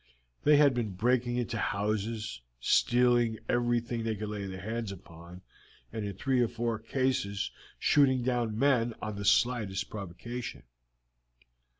[0.45, 5.43] They had been breaking into houses, stealing every thing they could lay their hands upon,
[5.93, 10.63] and in three or four cases shooting down men on the slightest provocation.